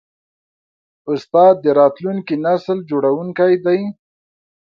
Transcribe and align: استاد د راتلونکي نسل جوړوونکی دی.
استاد 1.11 1.53
د 1.61 1.67
راتلونکي 1.79 2.35
نسل 2.45 2.77
جوړوونکی 2.89 3.53
دی. 3.65 3.79